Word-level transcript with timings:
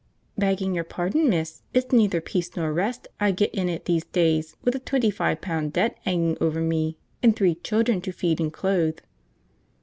"Begging 0.35 0.73
your 0.73 0.83
pardon, 0.83 1.29
miss, 1.29 1.61
it's 1.75 1.93
neither 1.93 2.21
peace 2.21 2.55
nor 2.55 2.73
rest 2.73 3.07
I 3.19 3.29
gets 3.29 3.55
in 3.55 3.69
it 3.69 3.85
these 3.85 4.03
days, 4.03 4.55
with 4.63 4.73
a 4.73 4.79
twenty 4.79 5.11
five 5.11 5.41
pound 5.41 5.73
debt 5.73 5.95
'anging 6.07 6.39
over 6.41 6.59
me, 6.59 6.97
and 7.21 7.35
three 7.35 7.53
children 7.53 8.01
to 8.01 8.11
feed 8.11 8.39
and 8.41 8.51
clothe." 8.51 8.97